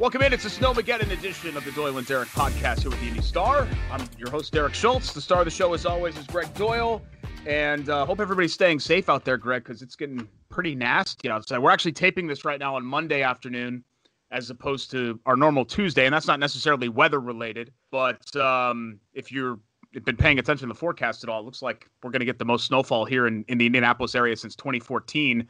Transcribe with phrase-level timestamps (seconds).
[0.00, 0.32] Welcome in.
[0.32, 3.68] It's a Snowmageddon edition of the Doyel and Derek podcast here with the Indy Star.
[3.92, 5.12] I'm your host, Derek Schultz.
[5.12, 7.02] The star of the show, as always, is Greg Doyel.
[7.44, 11.58] And uh, hope everybody's staying safe out there, Greg, because it's getting pretty nasty outside.
[11.58, 13.84] We're actually taping this right now on Monday afternoon
[14.30, 16.06] as opposed to our normal Tuesday.
[16.06, 17.70] And that's not necessarily weather related.
[17.90, 19.58] But um, if you're
[20.06, 22.38] been paying attention to the forecast at all, it looks like we're going to get
[22.38, 25.46] the most snowfall here in, in the Indianapolis area since 2014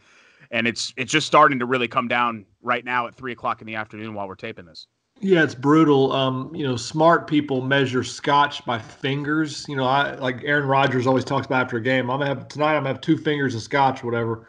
[0.50, 3.66] and it's it's just starting to really come down right now at three o'clock in
[3.66, 4.86] the afternoon while we're taping this.
[5.22, 6.12] Yeah, it's brutal.
[6.12, 9.66] Um, you know, smart people measure scotch by fingers.
[9.69, 12.10] You know, I like Aaron Rodgers always talks about after a game.
[12.10, 12.77] I'm gonna have tonight.
[12.77, 14.48] I'm gonna have two fingers of scotch, whatever,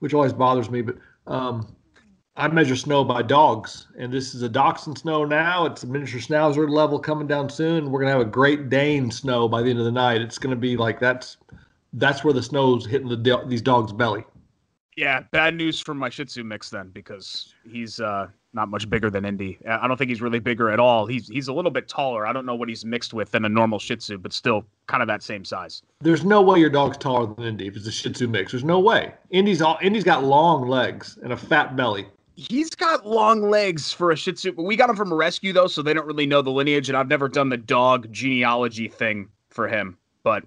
[0.00, 0.82] which always bothers me.
[0.82, 1.74] But um,
[2.36, 5.64] I measure snow by dogs, and this is a dachshund snow now.
[5.64, 7.90] It's a miniature schnauzer level coming down soon.
[7.90, 10.20] We're gonna have a Great Dane snow by the end of the night.
[10.20, 11.38] It's gonna be like that's
[11.94, 14.24] that's where the snow's hitting the these dogs' belly.
[15.00, 19.08] Yeah, bad news for my Shih Tzu mix then, because he's uh, not much bigger
[19.08, 19.58] than Indy.
[19.66, 21.06] I don't think he's really bigger at all.
[21.06, 22.26] He's he's a little bit taller.
[22.26, 25.02] I don't know what he's mixed with than a normal Shih Tzu, but still kind
[25.02, 25.80] of that same size.
[26.02, 28.52] There's no way your dog's taller than Indy if it's a Shih Tzu mix.
[28.52, 29.14] There's no way.
[29.30, 32.06] Indy's all Indy's got long legs and a fat belly.
[32.34, 35.54] He's got long legs for a Shih Tzu, but we got him from a rescue
[35.54, 36.90] though, so they don't really know the lineage.
[36.90, 40.44] And I've never done the dog genealogy thing for him, but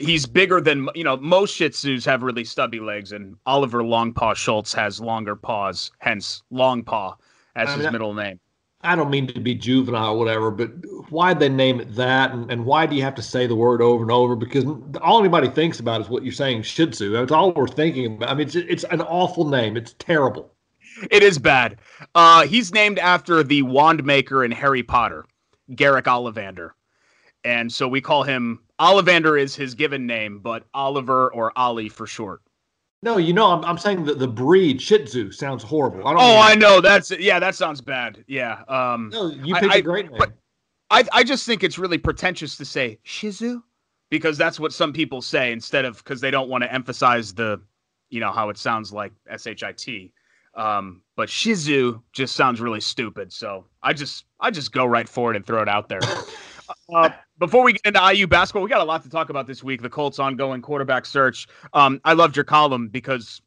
[0.00, 4.36] he's bigger than you know most Shih Tzus have really stubby legs, and Oliver Longpaw
[4.36, 7.16] Schultz has longer paws, hence Longpaw
[7.56, 8.40] as his middle name.
[8.82, 10.70] I don't mean to be juvenile or whatever, but
[11.10, 12.32] why'd they name it that?
[12.32, 14.36] And, and why do you have to say the word over and over?
[14.36, 14.64] Because
[15.02, 17.10] all anybody thinks about is what you're saying, Shih Tzu.
[17.10, 18.30] That's all we're thinking about.
[18.30, 19.76] I mean, it's, it's an awful name.
[19.76, 20.52] It's terrible.
[21.10, 21.78] It is bad.
[22.14, 25.24] Uh, he's named after the wand maker in Harry Potter,
[25.74, 26.70] Garrick Ollivander.
[27.44, 32.06] And so we call him Ollivander is his given name, but Oliver or Ollie for
[32.06, 32.42] short.
[33.02, 36.06] No, you know, I'm, I'm saying that the breed Shih Tzu sounds horrible.
[36.06, 36.80] I don't oh, I know.
[36.80, 38.24] That's yeah, that sounds bad.
[38.26, 38.62] Yeah.
[38.66, 40.20] Um, no, you picked I, a great name.
[40.90, 43.62] I, I just think it's really pretentious to say Shih Tzu
[44.10, 47.60] because that's what some people say instead of because they don't want to emphasize the,
[48.10, 50.12] you know, how it sounds like S H I T.
[50.54, 53.32] Um, but Shih Tzu just sounds really stupid.
[53.32, 56.00] So I just I just go right for it and throw it out there.
[56.94, 59.62] uh, before we get into IU basketball, we got a lot to talk about this
[59.62, 59.82] week.
[59.82, 61.48] The Colts' ongoing quarterback search.
[61.72, 63.40] Um, I loved your column because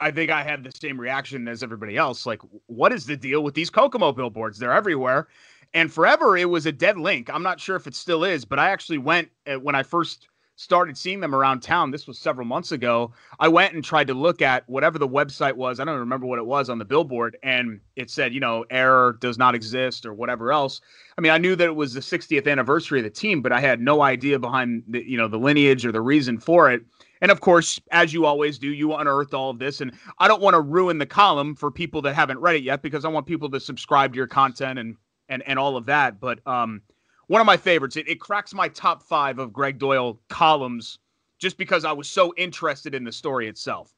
[0.00, 2.24] I think I had the same reaction as everybody else.
[2.24, 4.58] Like, what is the deal with these Kokomo billboards?
[4.58, 5.28] They're everywhere.
[5.74, 7.30] And forever, it was a dead link.
[7.32, 10.26] I'm not sure if it still is, but I actually went uh, when I first
[10.60, 11.90] started seeing them around town.
[11.90, 13.12] This was several months ago.
[13.38, 15.80] I went and tried to look at whatever the website was.
[15.80, 19.16] I don't remember what it was on the billboard, and it said, you know, error
[19.22, 20.82] does not exist or whatever else.
[21.16, 23.60] I mean, I knew that it was the 60th anniversary of the team, but I
[23.60, 26.82] had no idea behind the, you know, the lineage or the reason for it.
[27.22, 29.80] And of course, as you always do, you unearthed all of this.
[29.80, 32.82] And I don't want to ruin the column for people that haven't read it yet
[32.82, 34.96] because I want people to subscribe to your content and
[35.30, 36.20] and and all of that.
[36.20, 36.82] But um,
[37.30, 37.96] one of my favorites.
[37.96, 40.98] It, it cracks my top five of Greg Doyel columns
[41.38, 43.94] just because I was so interested in the story itself.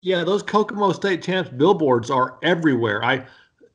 [0.00, 3.04] Yeah, those Kokomo State champs billboards are everywhere.
[3.04, 3.26] I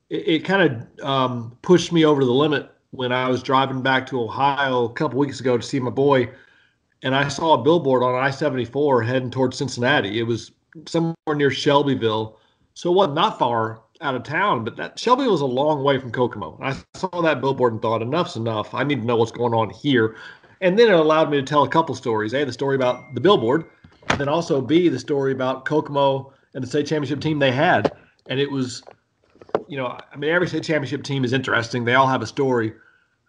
[0.10, 4.08] it, it kind of um, pushed me over the limit when I was driving back
[4.08, 6.30] to Ohio a couple weeks ago to see my boy,
[7.02, 10.18] and I saw a billboard on I seventy four heading towards Cincinnati.
[10.18, 10.54] It was
[10.86, 12.40] somewhere near Shelbyville,
[12.74, 16.12] so it wasn't far out of town, but that Shelby was a long way from
[16.12, 16.58] Kokomo.
[16.62, 18.74] I saw that billboard and thought, enough's enough.
[18.74, 20.16] I need to know what's going on here.
[20.62, 22.34] And then it allowed me to tell a couple stories.
[22.34, 23.66] A, the story about the billboard,
[24.10, 27.92] and then also B, the story about Kokomo and the state championship team they had.
[28.28, 28.84] And it was,
[29.68, 31.84] you know, I mean, every state championship team is interesting.
[31.84, 32.74] They all have a story,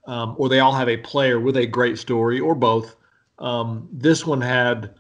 [0.07, 2.97] um, or they all have a player with a great story, or both.
[3.39, 4.95] Um, this one had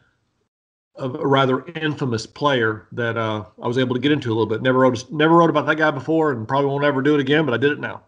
[0.96, 4.62] a, rather infamous player that uh, I was able to get into a little bit.
[4.62, 7.44] Never wrote never wrote about that guy before, and probably won't ever do it again.
[7.44, 8.02] But I did it now.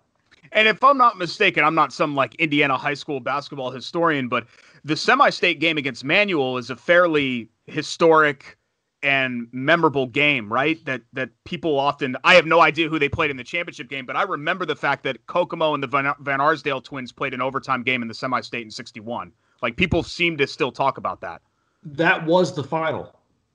[0.53, 4.47] And if I'm not mistaken, I'm not some like Indiana high school basketball historian, but
[4.85, 8.56] the semi-state game against Manual is a fairly historic
[9.03, 10.83] and memorable game, right?
[10.85, 14.06] That that people often I have no idea who they played in the championship game,
[14.06, 17.83] but I remember the fact that Kokomo and the Van Arsdale twins played an overtime
[17.83, 19.33] game in the semi-state in '61.
[19.62, 21.43] Like people seem to still talk about that.
[21.87, 23.15] That was the final.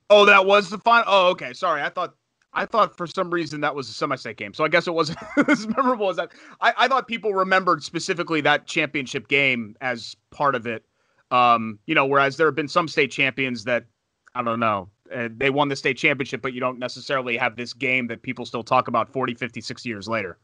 [0.10, 1.06] Oh, that was the final.
[1.08, 1.54] Oh, okay.
[1.54, 2.16] Sorry, I thought
[2.54, 5.20] I thought for some reason that was a semi-state game, so I guess it wasn't
[5.48, 6.32] as memorable as that.
[6.62, 10.86] I, I thought people remembered specifically that championship game as part of it.
[11.30, 13.86] Um, you know, whereas there have been some state champions that
[14.34, 17.74] I don't know, uh, they won the state championship, but you don't necessarily have this
[17.74, 20.38] game that people still talk about 40, 50, 60 years later.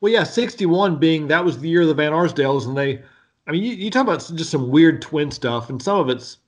[0.00, 3.02] Well, yeah, 61 being that was the year of the Van Arsdales, and they,
[3.46, 6.38] I mean, you, you talk about just some weird twin stuff, and some of it's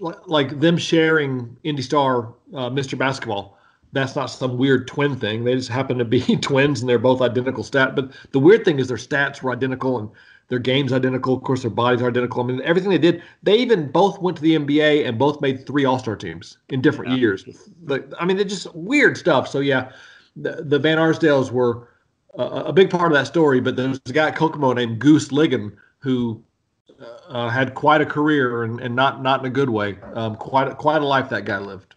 [0.00, 2.96] like, like them sharing Indy Star uh, Mr.
[2.96, 3.58] Basketball
[3.92, 5.44] that's not some weird twin thing.
[5.44, 7.96] They just happen to be twins and they're both identical stat.
[7.96, 10.10] But the weird thing is their stats were identical and
[10.48, 11.34] their games identical.
[11.34, 12.42] Of course, their bodies are identical.
[12.42, 13.22] I mean, everything they did.
[13.42, 16.80] They even both went to the NBA and both made three All Star teams in
[16.80, 17.18] different yeah.
[17.18, 17.44] years.
[17.82, 19.48] But I mean, they're just weird stuff.
[19.48, 19.92] So yeah,
[20.36, 21.88] the, the Van Arsdales were
[22.34, 23.60] a, a, big part of that story.
[23.60, 26.42] But there's a guy at Kokomo named Goose Ligon who
[27.28, 29.96] uh, had quite a career and, and not not in a good way.
[30.14, 31.94] Um, quite quite a life that guy lived.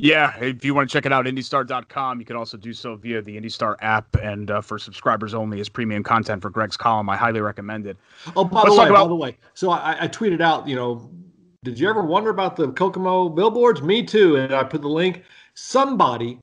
[0.00, 2.20] Yeah, if you want to check it out, IndyStar.com.
[2.20, 5.68] You can also do so via the IndyStar app, and uh, for subscribers only as
[5.68, 7.10] premium content for Greg's column.
[7.10, 7.96] I highly recommend it.
[8.36, 10.76] Oh, by Let's the way, about- by the way, so I, I tweeted out, you
[10.76, 11.10] know,
[11.64, 13.82] did you ever wonder about the Kokomo billboards?
[13.82, 14.36] Me too.
[14.36, 15.24] And I put the link.
[15.54, 16.38] Somebody,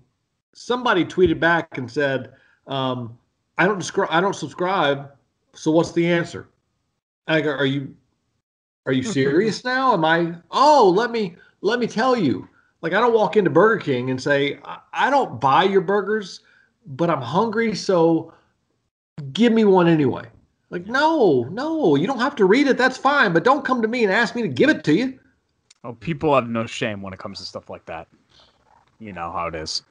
[0.54, 2.34] somebody tweeted back and said,
[2.68, 3.18] um,
[3.58, 5.12] "I don't describe, I don't subscribe.
[5.54, 6.50] So what's the answer?"
[7.28, 7.96] I go, "Are you,
[8.86, 9.94] are you serious now?
[9.94, 10.36] Am I?
[10.52, 12.48] Oh, let me, let me tell you."
[12.86, 14.60] Like I don't walk into Burger King and say,
[14.94, 16.42] I don't buy your burgers,
[16.86, 18.32] but I'm hungry, so
[19.34, 20.26] give me one anyway.
[20.70, 22.78] Like, no, no, you don't have to read it.
[22.78, 25.20] That's fine, but don't come to me and ask me to give it to you.
[25.84, 28.08] Oh, people have no shame when it comes to stuff like that.
[29.00, 29.82] You know how it is.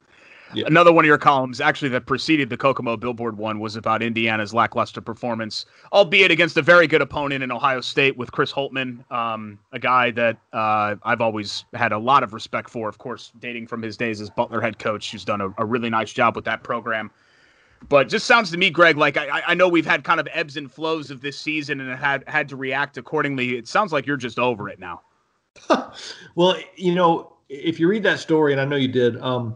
[0.53, 0.65] Yeah.
[0.67, 4.53] Another one of your columns, actually, that preceded the Kokomo Billboard one, was about Indiana's
[4.53, 9.59] lackluster performance, albeit against a very good opponent in Ohio State with Chris Holtmann, um,
[9.71, 13.67] a guy that uh, I've always had a lot of respect for, of course, dating
[13.67, 16.45] from his days as Butler head coach, who's done a, a really nice job with
[16.45, 17.11] that program.
[17.89, 20.57] But just sounds to me, Greg, like I, I know we've had kind of ebbs
[20.57, 23.57] and flows of this season and had had to react accordingly.
[23.57, 25.01] It sounds like you're just over it now.
[26.35, 29.55] well, you know, if you read that story, and I know you did, um,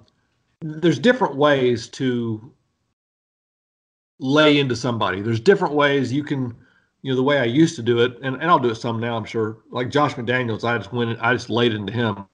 [0.61, 2.51] there's different ways to
[4.19, 5.21] lay into somebody.
[5.21, 6.56] There's different ways you can,
[7.01, 9.00] you know, the way I used to do it, and, and I'll do it some
[9.00, 9.59] now, I'm sure.
[9.71, 12.25] Like Josh McDaniels, I just went, I just laid into him.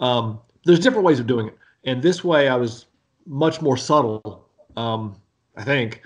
[0.00, 2.86] Um, there's different ways of doing it, and this way I was
[3.26, 4.48] much more subtle.
[4.76, 5.16] Um,
[5.56, 6.02] I think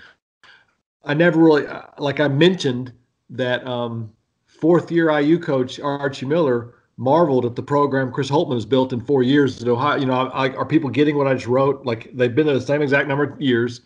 [1.03, 1.65] I never really,
[1.97, 2.93] like I mentioned
[3.31, 4.11] that um,
[4.45, 9.01] fourth year IU coach Archie Miller marveled at the program Chris Holtmann has built in
[9.01, 9.99] four years at Ohio.
[9.99, 11.85] You know, I, are people getting what I just wrote?
[11.85, 13.81] Like they've been there the same exact number of years,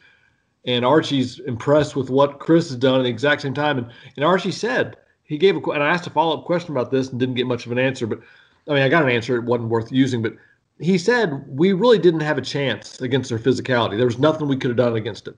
[0.65, 3.79] and Archie's impressed with what Chris has done at the exact same time.
[3.79, 6.91] And, and Archie said he gave a and I asked a follow up question about
[6.91, 8.05] this and didn't get much of an answer.
[8.05, 8.19] But
[8.67, 9.35] I mean, I got an answer.
[9.35, 10.33] It wasn't worth using, but
[10.79, 13.97] he said we really didn't have a chance against their physicality.
[13.97, 15.35] There was nothing we could have done against it.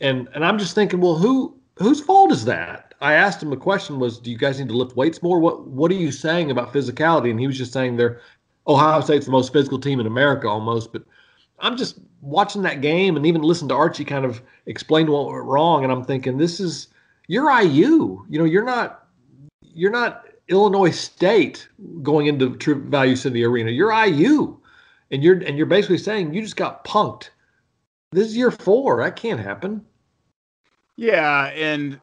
[0.00, 2.89] And and I'm just thinking, well, who whose fault is that?
[3.00, 5.38] I asked him a question was, do you guys need to lift weights more?
[5.38, 7.30] What What are you saying about physicality?
[7.30, 8.20] And he was just saying they're
[8.66, 10.92] Ohio State's the most physical team in America almost.
[10.92, 11.02] But
[11.58, 15.44] I'm just watching that game and even listen to Archie kind of explain what went
[15.44, 16.88] wrong, and I'm thinking this is
[17.26, 18.24] you're IU.
[18.28, 19.06] You know, you're not
[19.62, 21.68] you're not Illinois State
[22.02, 23.70] going into True Value City Arena.
[23.70, 24.58] You're IU,
[25.10, 27.30] and you're and you're basically saying you just got punked.
[28.12, 29.02] This is year four.
[29.02, 29.84] That can't happen.
[30.96, 32.00] Yeah, and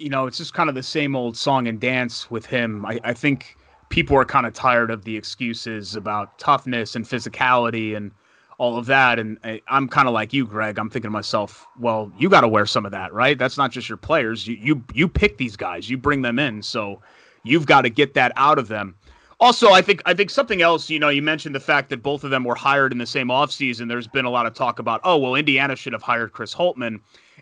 [0.00, 2.86] you know, it's just kind of the same old song and dance with him.
[2.86, 3.56] I, I think
[3.90, 8.10] people are kind of tired of the excuses about toughness and physicality and
[8.56, 9.18] all of that.
[9.18, 10.78] And I, am kind of like you, Greg.
[10.78, 13.38] I'm thinking to myself, well, you got to wear some of that, right?
[13.38, 14.46] That's not just your players.
[14.46, 17.02] You you you pick these guys, you bring them in, so
[17.42, 18.94] you've got to get that out of them.
[19.40, 22.24] Also, I think I think something else, you know, you mentioned the fact that both
[22.24, 23.88] of them were hired in the same offseason.
[23.88, 27.00] There's been a lot of talk about, oh, well, Indiana should have hired Chris Holtmann.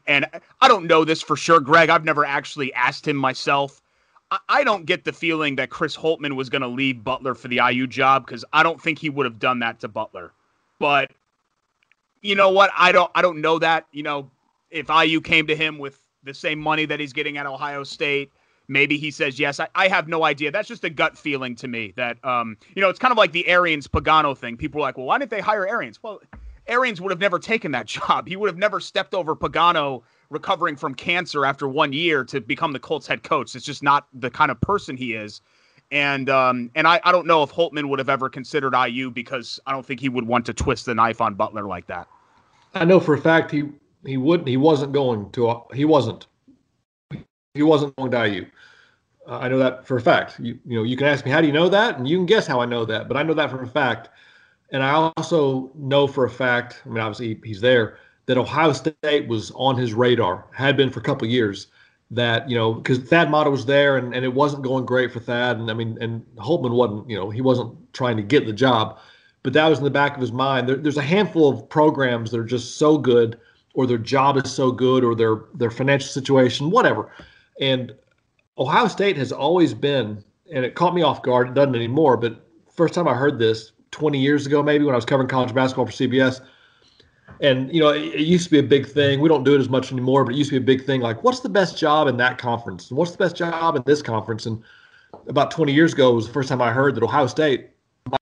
[0.08, 0.26] And
[0.60, 1.90] I don't know this for sure, Greg.
[1.90, 3.82] I've never actually asked him myself.
[4.48, 7.60] I don't get the feeling that Chris Holtmann was going to leave Butler for the
[7.66, 10.32] IU job because I don't think he would have done that to Butler.
[10.78, 11.12] But
[12.20, 12.70] you know what?
[12.76, 13.10] I don't.
[13.14, 13.86] I don't know that.
[13.92, 14.30] You know,
[14.70, 18.30] if IU came to him with the same money that he's getting at Ohio State,
[18.66, 19.60] maybe he says yes.
[19.60, 20.50] I, I have no idea.
[20.50, 21.94] That's just a gut feeling to me.
[21.96, 24.58] That um, you know, it's kind of like the Arians Pagano thing.
[24.58, 26.02] People are like, well, why didn't they hire Arians?
[26.02, 26.20] Well,
[26.68, 28.28] Arians would have never taken that job.
[28.28, 32.72] He would have never stepped over Pagano recovering from cancer after one year to become
[32.72, 33.54] the Colts head coach.
[33.54, 35.40] It's just not the kind of person he is.
[35.90, 39.58] And um, and I, I don't know if Holtmann would have ever considered IU because
[39.66, 42.06] I don't think he would want to twist the knife on Butler like that.
[42.74, 43.70] I know for a fact he
[44.04, 46.26] he wouldn't he wasn't going to he wasn't
[47.54, 48.46] he wasn't going to IU.
[49.26, 50.38] Uh, I know that for a fact.
[50.40, 51.98] You, you know, you can ask me, how do you know that?
[51.98, 54.10] And you can guess how I know that, but I know that for a fact.
[54.70, 59.26] And I also know for a fact, I mean, obviously he's there, that Ohio State
[59.26, 61.68] was on his radar, had been for a couple years.
[62.10, 65.20] That, you know, because Thad Matta was there and, and it wasn't going great for
[65.20, 65.58] Thad.
[65.58, 68.98] And I mean, and Holtmann wasn't, you know, he wasn't trying to get the job,
[69.42, 70.66] but that was in the back of his mind.
[70.66, 73.38] There, there's a handful of programs that are just so good,
[73.74, 77.12] or their job is so good, or their their financial situation, whatever.
[77.60, 77.94] And
[78.56, 81.48] Ohio State has always been, and it caught me off guard.
[81.48, 82.40] It doesn't anymore, but
[82.74, 85.86] first time I heard this 20 years ago, maybe when I was covering college basketball
[85.86, 86.40] for CBS.
[87.40, 89.20] And you know, it, it, used to be a big thing.
[89.20, 91.00] We don't do it as much anymore, but it used to be a big thing.
[91.00, 92.90] Like, what's the best job in that conference?
[92.90, 94.46] And what's the best job in this conference?
[94.46, 94.62] And
[95.28, 97.70] about 20 years ago was the first time I heard that Ohio State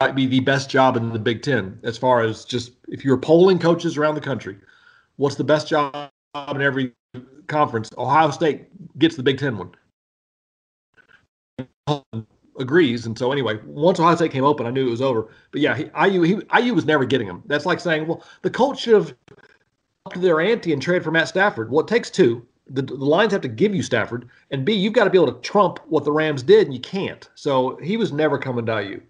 [0.01, 3.17] might be the best job in the Big Ten as far as just if you're
[3.17, 4.57] polling coaches around the country,
[5.17, 6.11] what's the best job
[6.51, 6.93] in every
[7.47, 7.91] conference?
[7.97, 8.67] Ohio State
[8.99, 9.71] gets the Big Ten one
[12.59, 13.07] agrees.
[13.07, 15.29] And so anyway, once Ohio State came open, I knew it was over.
[15.51, 17.43] But yeah, he, IU he, IU was never getting him.
[17.47, 19.15] That's like saying, well, the Colts should have
[20.07, 21.71] upped their ante and traded for Matt Stafford.
[21.71, 22.47] Well, it takes two.
[22.69, 25.33] The, the Lions have to give you Stafford, and B, you've got to be able
[25.33, 27.29] to trump what the Rams did, and you can't.
[27.37, 29.01] So he was never coming to IU.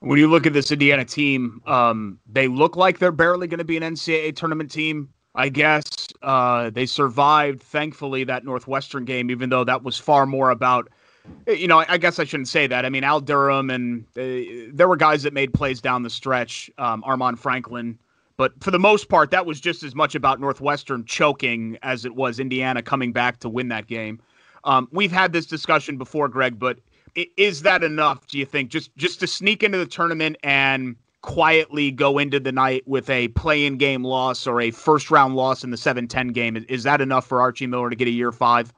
[0.00, 3.64] When you look at this Indiana team, um, they look like they're barely going to
[3.64, 5.08] be an NCAA tournament team.
[5.34, 10.50] I guess uh, they survived, thankfully, that Northwestern game, even though that was far more
[10.50, 10.90] about–
[11.46, 12.84] you know, I guess I shouldn't say that.
[12.84, 16.70] I mean, Al Durham and uh, there were guys that made plays down the stretch,
[16.78, 17.98] um, Armaan Franklin.
[18.36, 22.14] But for the most part, that was just as much about Northwestern choking as it
[22.14, 24.20] was Indiana coming back to win that game.
[24.64, 26.78] Um, we've had this discussion before, Greg, but
[27.14, 28.26] is that enough?
[28.26, 32.52] Do you think just just to sneak into the tournament and quietly go into the
[32.52, 36.64] night with a play-in game loss or a first-round loss in the 7-10 game?
[36.68, 38.72] Is that enough for Archie Miller to get a year five?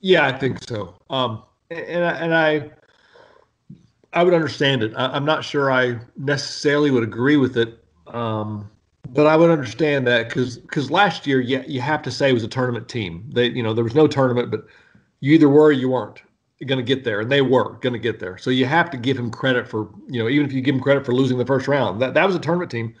[0.00, 0.94] Yeah, I think so.
[1.10, 2.70] Um, and and I
[4.12, 4.92] I would understand it.
[4.96, 8.70] I, am not sure I necessarily would agree with it, um,
[9.10, 12.34] but I would understand that because because last year, yeah, you have to say it
[12.34, 13.28] was a tournament team.
[13.32, 14.66] They you know there was no tournament, but
[15.20, 16.22] you either were or you weren't
[16.66, 18.38] going to get there, and they were going to get there.
[18.38, 20.80] So you have to give him credit for you know even if you give him
[20.80, 22.94] credit for losing the first round, that that was a tournament team.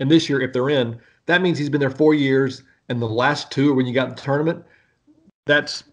[0.00, 3.06] And this year, if they're in, that means he's been there four years, and the
[3.06, 4.64] last two are when you got the tournament.
[5.46, 5.84] That's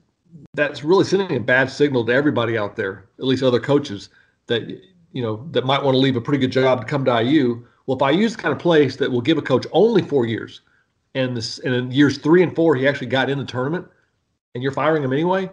[0.53, 4.09] that's really sending a bad signal to everybody out there, at least other coaches
[4.47, 4.67] that
[5.13, 7.65] you know that might want to leave a pretty good job to come to IU.
[7.85, 10.61] Well, if IU's the kind of place that will give a coach only four years,
[11.15, 13.87] and this and in years three and four he actually got in the tournament,
[14.53, 15.49] and you're firing him anyway,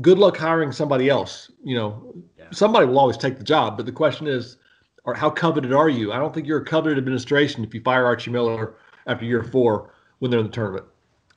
[0.00, 1.50] good luck hiring somebody else.
[1.64, 2.46] You know, yeah.
[2.50, 4.56] somebody will always take the job, but the question is,
[5.04, 6.12] or how coveted are you?
[6.12, 8.76] I don't think you're a coveted administration if you fire Archie Miller
[9.06, 10.86] after year four when they're in the tournament.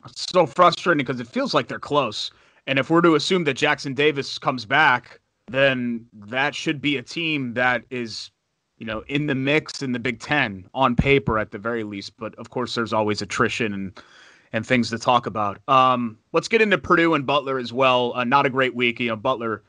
[0.06, 2.30] It's so frustrating because it feels like they're close.
[2.68, 7.02] And if we're to assume that Jackson Davis comes back, then that should be a
[7.02, 8.32] team that is,
[8.78, 12.14] you know, in the mix in the Big Ten on paper at the very least.
[12.18, 14.00] But of course, there's always attrition and
[14.54, 15.60] and things to talk about.
[15.68, 18.14] Um, let's get into Purdue and Butler as well.
[18.16, 19.16] Uh, not a great week, you know.
[19.16, 19.64] Butler,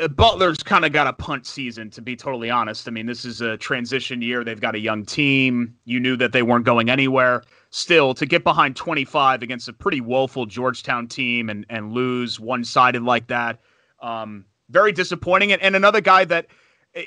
[0.00, 2.88] uh, Butler's kind of got a punt season, to be totally honest.
[2.88, 4.42] I mean, this is a transition year.
[4.42, 5.76] They've got a young team.
[5.84, 7.42] You knew that they weren't going anywhere
[7.74, 12.62] still to get behind 25 against a pretty woeful Georgetown team and and lose one
[12.62, 13.58] sided like that,
[14.00, 15.52] um, very disappointing.
[15.52, 16.46] And, and another guy that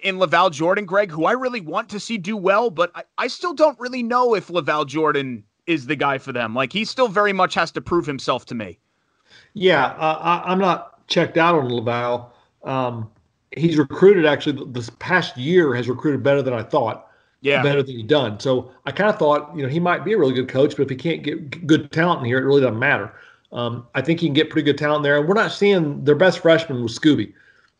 [0.03, 3.27] in LaVall Jordan, Greg, who I really want to see do well, but I, I
[3.27, 6.53] still don't really know if LaVall Jordan is the guy for them.
[6.53, 8.77] Like he still very much has to prove himself to me.
[9.53, 12.29] Yeah, uh, I, am not checked out on LaVall.
[12.63, 13.09] Um,
[13.55, 17.06] he's recruited actually this past year has recruited better than I thought
[17.41, 17.61] yeah.
[17.61, 18.39] better than he's done.
[18.39, 20.83] So I kind of thought, you know, he might be a really good coach, but
[20.83, 23.13] if he can't get good talent in here, it really doesn't matter.
[23.51, 25.17] Um, I think he can get pretty good talent there.
[25.17, 27.33] And we're not seeing their best freshman was Scooby,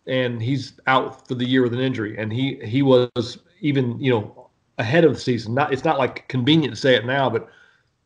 [0.05, 2.17] and he's out for the year with an injury.
[2.17, 5.53] And he he was even you know ahead of the season.
[5.53, 7.49] Not it's not like convenient to say it now, but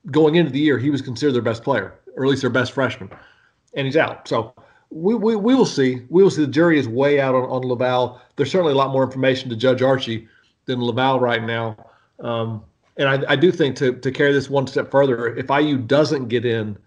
[0.10, 2.72] going into the year, he was considered their best player, or at least their best
[2.72, 3.10] freshman,
[3.76, 4.28] and he's out.
[4.28, 4.54] So.
[4.94, 6.02] We, we, we will see.
[6.10, 6.42] We will see.
[6.42, 8.20] The jury is way out on, on LaVall.
[8.36, 10.28] There's certainly a lot more information to Judge Archie
[10.66, 11.76] than LaVall right now.
[12.20, 12.64] Um,
[12.98, 16.28] and I, I, do think to, to carry this one step further, if IU doesn't
[16.28, 16.78] get in,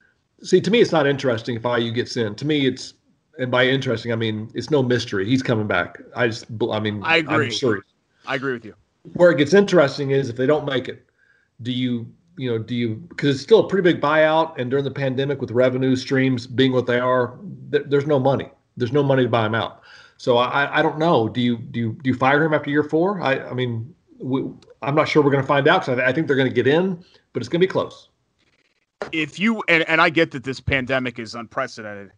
[0.43, 2.35] see, to me, it's not interesting if IU gets in.
[2.37, 2.95] To me, it's,
[3.39, 5.27] and by interesting, I mean, it's no mystery.
[5.27, 5.99] He's coming back.
[6.15, 7.47] I just, I mean, I agree.
[7.47, 7.85] I'm sure.
[8.27, 8.75] I agree with you.
[9.15, 11.05] Where it gets interesting is if they don't make it,
[11.63, 14.59] do you, you know, do you, because it's still a pretty big buyout.
[14.59, 17.39] And during the pandemic, with revenue streams being what they are,
[17.73, 18.51] th- there's no money.
[18.77, 19.83] There's no money to buy them out.
[20.17, 21.29] So I, I don't know.
[21.29, 23.21] Do you do you, do you fire him after year four?
[23.21, 24.45] I I mean, we,
[24.83, 26.55] I'm not sure we're going to find out because I, I think they're going to
[26.55, 28.09] get in, but it's going to be close.
[29.13, 32.13] If you and, and I get that this pandemic is unprecedented,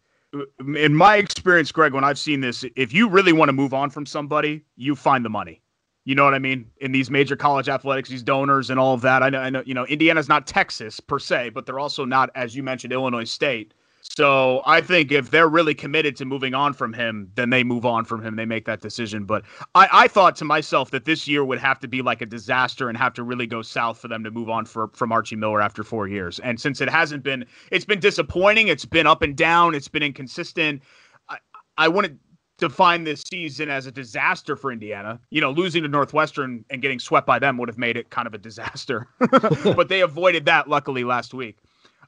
[0.58, 3.90] in my experience, Greg, when I've seen this, if you really want to move on
[3.90, 5.62] from somebody, you find the money.
[6.04, 6.70] You know what I mean?
[6.80, 9.24] In these major college athletics, these donors and all of that.
[9.24, 12.30] I know, I know, you know, Indiana's not Texas per se, but they're also not,
[12.36, 13.74] as you mentioned, Illinois State.
[14.14, 17.84] So I think if they're really committed to moving on from him, then they move
[17.84, 18.36] on from him.
[18.36, 19.24] They make that decision.
[19.24, 19.44] But
[19.74, 22.88] I, I thought to myself that this year would have to be like a disaster
[22.88, 25.60] and have to really go south for them to move on for, from Archie Miller
[25.60, 26.38] after four years.
[26.40, 28.68] And since it hasn't been, it's been disappointing.
[28.68, 29.74] It's been up and down.
[29.74, 30.82] It's been inconsistent.
[31.28, 31.38] I,
[31.76, 32.20] I wouldn't
[32.58, 35.20] define this season as a disaster for Indiana.
[35.30, 38.26] You know, losing to Northwestern and getting swept by them would have made it kind
[38.26, 39.08] of a disaster.
[39.30, 41.58] but they avoided that luckily last week.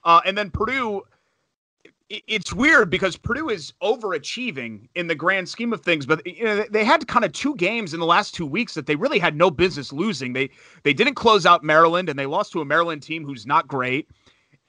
[0.04, 1.02] Uh, and then Purdue
[2.10, 6.64] it's weird because Purdue is overachieving in the grand scheme of things, but you know
[6.70, 9.36] they had kind of two games in the last two weeks that they really had
[9.36, 10.32] no business losing.
[10.32, 10.50] They
[10.84, 14.08] they didn't close out Maryland, and they lost to a Maryland team who's not great.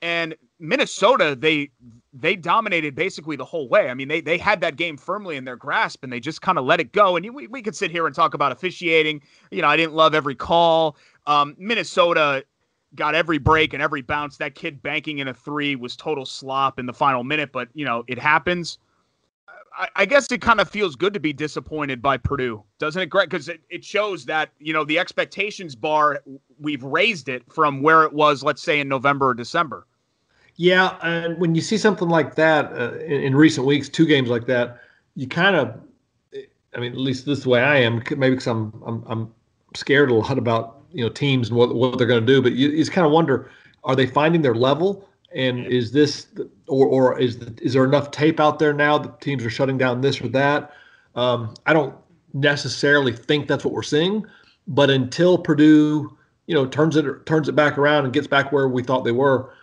[0.02, 1.70] And Minnesota, they
[2.12, 3.90] they dominated basically the whole way.
[3.90, 6.58] I mean, they they had that game firmly in their grasp, and they just kind
[6.58, 7.16] of let it go.
[7.16, 9.22] And we we could sit here and talk about officiating.
[9.52, 10.98] You know, I didn't love every call.
[11.26, 12.44] Um, Minnesota
[12.96, 14.38] got every break and every bounce.
[14.38, 17.86] That kid banking in a three was total slop in the final minute, but you
[17.86, 18.80] know, it happens.
[19.78, 23.06] I, I guess it kind of feels good to be disappointed by Purdue, doesn't it,
[23.06, 23.30] Greg?
[23.30, 26.22] Because it, it shows that, you know, the expectations bar,
[26.60, 29.86] we've raised it from where it was, let's say, in November or December.
[30.56, 30.98] Yeah.
[31.04, 34.46] And when you see something like that uh, in, in recent weeks, two games like
[34.48, 34.80] that,
[35.16, 35.80] you kind of,
[36.76, 39.34] I mean, at least this way I am, maybe because I'm, I'm, I'm
[39.76, 42.42] scared a lot about you know teams and what, what they're going to do.
[42.42, 43.50] But you, you just kind of wonder:
[43.84, 45.08] Are they finding their level?
[45.36, 46.28] And is this,
[46.68, 49.78] or or is the, is there enough tape out there now that teams are shutting
[49.78, 50.72] down this or that?
[51.16, 51.96] Um, I don't
[52.34, 54.26] necessarily think that's what we're seeing,
[54.68, 56.16] but until Purdue,
[56.48, 59.12] you know, turns it turns it back around and gets back where we thought they
[59.12, 59.54] were,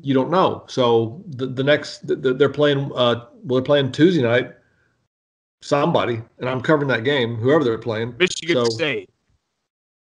[0.00, 0.64] you don't know.
[0.66, 4.52] So the the next the, they're playing uh well, they're playing Tuesday night.
[5.60, 8.16] Somebody, and I'm covering that game, whoever they're playing.
[8.18, 9.11] Michigan so, State.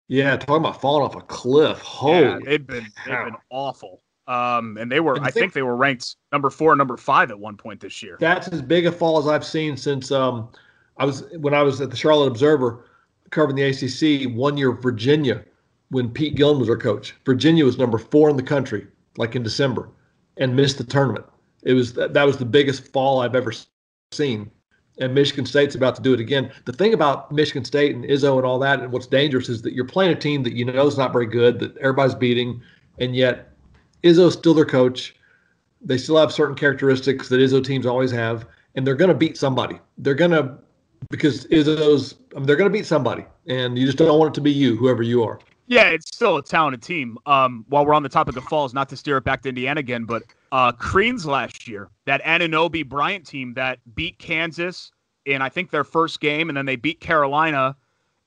[0.08, 1.78] Yeah, talking about falling off a cliff.
[1.78, 4.02] Holy yeah, they've been they've been awful.
[4.28, 7.30] Um, and they were, and I think, think, they were ranked number four, number five
[7.30, 8.16] at one point this year.
[8.18, 10.48] That's as big a fall as I've seen since um,
[10.96, 12.86] I was when I was at the Charlotte Observer
[13.30, 14.72] covering the ACC one year.
[14.72, 15.44] Virginia,
[15.90, 19.42] when Pete Gillen was our coach, Virginia was number four in the country, like in
[19.42, 19.90] December,
[20.36, 21.26] and missed the tournament.
[21.62, 23.52] It was that, that was the biggest fall I've ever
[24.12, 24.50] seen
[24.98, 26.50] and Michigan State's about to do it again.
[26.64, 29.74] The thing about Michigan State and Izzo and all that, and what's dangerous is that
[29.74, 32.62] you're playing a team that you know is not very good, that everybody's beating,
[32.98, 33.50] and yet
[34.02, 35.14] Izzo's still their coach.
[35.82, 39.36] They still have certain characteristics that Izzo teams always have, and they're going to beat
[39.36, 39.78] somebody.
[39.98, 40.58] They're going to
[41.10, 44.34] because Izzo's I mean, they're going to beat somebody, and you just don't want it
[44.34, 45.38] to be you, whoever you are.
[45.68, 47.18] Yeah, it's still a talented team.
[47.26, 49.80] Um, while we're on the topic of falls, not to steer it back to Indiana
[49.80, 54.92] again, but uh, Crean's last year, that Anunoby Bryant team that beat Kansas
[55.24, 57.76] in I think their first game, and then they beat Carolina,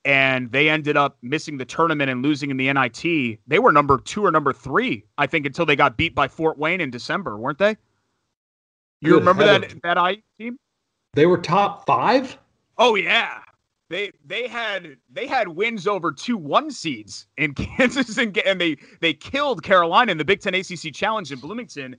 [0.06, 3.40] and they ended up missing the tournament and losing in the NIT.
[3.48, 6.58] They were number two or number three, I think, until they got beat by Fort
[6.58, 7.78] Wayne in December, weren't they?
[9.02, 10.60] You Good remember that that I team?
[11.14, 12.38] They were top five.
[12.78, 13.40] Oh yeah,
[13.90, 18.78] they they had they had wins over two one seeds in Kansas and, and they
[19.00, 21.96] they killed Carolina in the Big Ten ACC Challenge in Bloomington,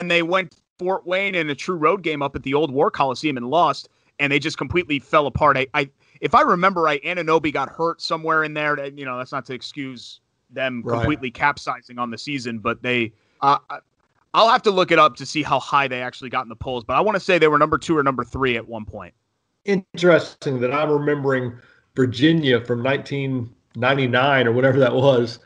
[0.00, 3.36] they went Fort Wayne in a true road game up at the old War Coliseum
[3.36, 5.56] and lost, and they just completely fell apart.
[5.56, 8.86] I, I if I remember right, Anunoby got hurt somewhere in there.
[8.86, 10.96] you know, that's not to excuse them right.
[10.96, 13.12] completely capsizing on the season, but they.
[13.40, 13.58] Uh,
[14.34, 16.56] I'll have to look it up to see how high they actually got in the
[16.56, 18.84] polls, but I want to say they were number two or number three at one
[18.84, 19.14] point
[19.68, 21.58] interesting that I'm remembering
[21.94, 25.38] Virginia from 1999 or whatever that was,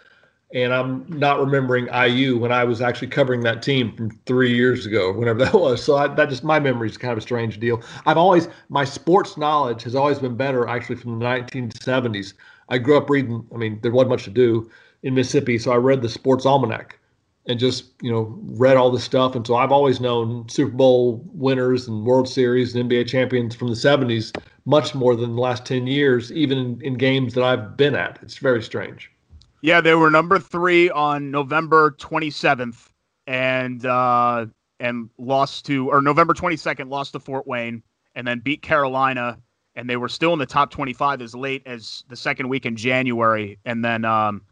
[0.54, 4.86] and I'm not remembering IU when I was actually covering that team from three years
[4.86, 5.82] ago, whenever that was.
[5.82, 7.82] So I, that just my memory is kind of a strange deal.
[8.06, 12.34] I've always my sports knowledge has always been better actually from the 1970s.
[12.68, 13.46] I grew up reading.
[13.54, 14.70] I mean, there wasn't much to do
[15.02, 16.98] in Mississippi, so I read the Sports Almanac
[17.46, 21.22] and just you know read all this stuff and so i've always known super bowl
[21.32, 24.32] winners and world series and nba champions from the 70s
[24.64, 28.18] much more than the last 10 years even in, in games that i've been at
[28.22, 29.10] it's very strange
[29.62, 32.88] yeah they were number three on november 27th
[33.26, 34.46] and uh
[34.80, 37.82] and lost to or november 22nd lost to fort wayne
[38.14, 39.38] and then beat carolina
[39.74, 42.76] and they were still in the top 25 as late as the second week in
[42.76, 44.42] january and then um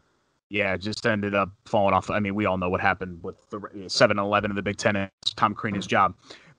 [0.51, 2.09] yeah, just ended up falling off.
[2.09, 5.09] I mean, we all know what happened with the 7-Eleven in the Big Ten and
[5.37, 6.13] Tom Crean his job.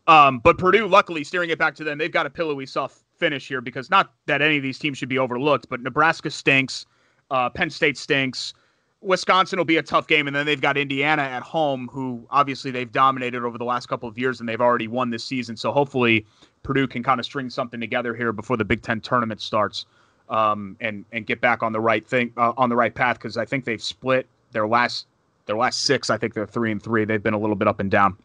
[0.06, 3.46] Um, but Purdue, luckily, steering it back to them, they've got a pillowy soft finish
[3.46, 6.86] here because not that any of these teams should be overlooked, but Nebraska stinks,
[7.32, 8.54] uh, Penn State stinks,
[9.00, 12.70] Wisconsin will be a tough game, and then they've got Indiana at home, who obviously
[12.70, 15.56] they've dominated over the last couple of years, and they've already won this season.
[15.56, 16.24] So hopefully,
[16.62, 19.86] Purdue can kind of string something together here before the Big Ten tournament starts,
[20.28, 23.36] um, and and get back on the right thing uh, on the right path because
[23.36, 25.06] I think they've split their last
[25.46, 26.10] their last six.
[26.10, 27.04] I think they're three and three.
[27.04, 28.16] They've been a little bit up and down.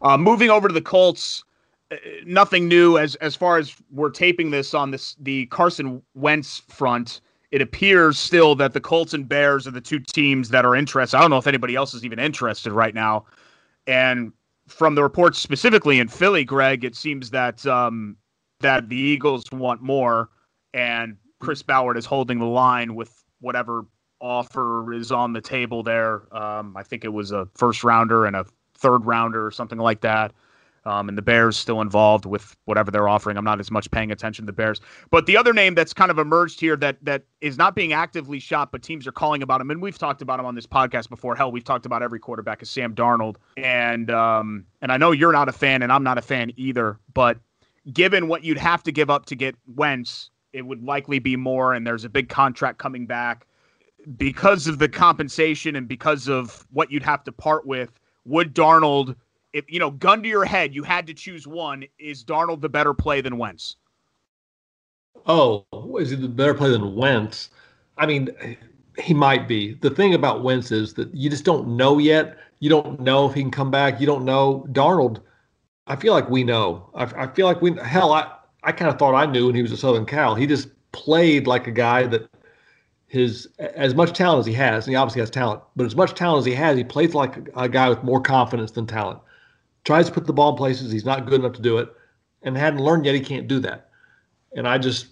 [0.00, 1.44] Uh, moving over to the Colts,
[1.92, 6.62] uh, nothing new as as far as we're taping this on this the Carson Wentz
[6.68, 7.20] front
[7.52, 11.18] it appears still that the Colts and Bears are the two teams that are interested.
[11.18, 13.26] I don't know if anybody else is even interested right now.
[13.86, 14.32] And
[14.66, 18.16] from the reports specifically in Philly, Greg, it seems that um,
[18.60, 20.30] that the Eagles want more,
[20.72, 23.84] and Chris Ballard is holding the line with whatever
[24.20, 26.34] offer is on the table there.
[26.34, 28.46] Um, I think it was a first rounder and a
[28.78, 30.32] third rounder or something like that.
[30.84, 33.36] Um, and the Bears still involved with whatever they're offering.
[33.36, 34.80] I'm not as much paying attention to the Bears.
[35.10, 38.40] But the other name that's kind of emerged here that that is not being actively
[38.40, 41.08] shot, but teams are calling about him, and we've talked about him on this podcast
[41.08, 41.36] before.
[41.36, 45.32] Hell, we've talked about every quarterback is Sam Darnold, and um, and I know you're
[45.32, 46.98] not a fan, and I'm not a fan either.
[47.14, 47.38] But
[47.92, 51.74] given what you'd have to give up to get Wentz, it would likely be more,
[51.74, 53.46] and there's a big contract coming back
[54.16, 57.98] because of the compensation and because of what you'd have to part with.
[58.24, 59.16] Would Darnold
[59.52, 61.84] if you know, gun to your head, you had to choose one.
[61.98, 63.76] Is Darnold the better play than Wentz?
[65.26, 65.64] Oh,
[66.00, 67.50] is he the better play than Wentz?
[67.98, 68.30] I mean,
[68.98, 69.74] he might be.
[69.74, 72.38] The thing about Wentz is that you just don't know yet.
[72.60, 74.00] You don't know if he can come back.
[74.00, 74.66] You don't know.
[74.72, 75.20] Darnold,
[75.86, 76.90] I feel like we know.
[76.94, 78.12] I, I feel like we hell.
[78.12, 78.30] I
[78.62, 80.34] I kind of thought I knew when he was a Southern Cal.
[80.34, 82.28] He just played like a guy that
[83.06, 86.14] his as much talent as he has, and he obviously has talent, but as much
[86.14, 89.20] talent as he has, he plays like a, a guy with more confidence than talent
[89.84, 91.88] tries to put the ball in places he's not good enough to do it,
[92.42, 93.88] and hadn't learned yet he can't do that.
[94.56, 95.08] And I just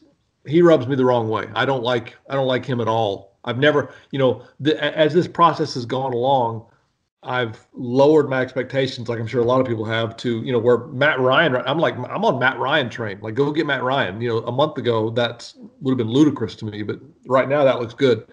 [0.47, 1.47] he rubs me the wrong way.
[1.55, 3.39] I don't like I don't like him at all.
[3.45, 6.67] I've never, you know, the, as this process has gone along,
[7.23, 10.59] I've lowered my expectations, like I'm sure a lot of people have, to you know
[10.59, 11.57] where Matt Ryan.
[11.57, 13.19] I'm like I'm on Matt Ryan train.
[13.21, 14.21] Like go get Matt Ryan.
[14.21, 17.65] You know, a month ago that would have been ludicrous to me, but right now
[17.65, 18.27] that looks good.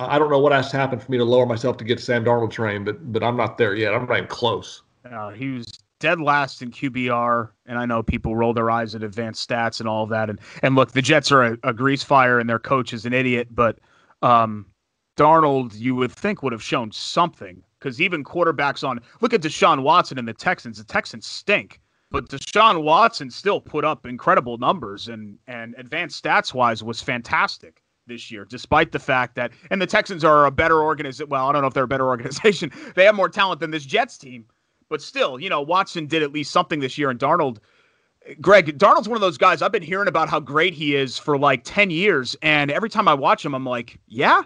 [0.00, 2.24] I don't know what has to happen for me to lower myself to get Sam
[2.24, 3.94] Darnold train, but but I'm not there yet.
[3.94, 4.82] I'm not even close.
[5.04, 5.66] Uh, he was
[6.00, 9.88] dead last in QBR, and I know people roll their eyes at advanced stats and
[9.88, 10.30] all of that.
[10.30, 13.12] And and look, the Jets are a, a grease fire, and their coach is an
[13.12, 13.48] idiot.
[13.50, 13.78] But
[14.22, 14.66] um,
[15.16, 19.82] Darnold, you would think would have shown something because even quarterbacks on look at Deshaun
[19.82, 20.78] Watson and the Texans.
[20.78, 21.80] The Texans stink,
[22.10, 27.82] but Deshaun Watson still put up incredible numbers and and advanced stats wise was fantastic
[28.06, 31.28] this year, despite the fact that and the Texans are a better organization.
[31.28, 32.70] Well, I don't know if they're a better organization.
[32.94, 34.46] They have more talent than this Jets team
[34.88, 37.58] but still, you know, Watson did at least something this year, and Darnold.
[38.40, 41.38] Greg, Darnold's one of those guys I've been hearing about how great he is for
[41.38, 42.36] like 10 years.
[42.42, 44.42] And every time I watch him, I'm like, yeah,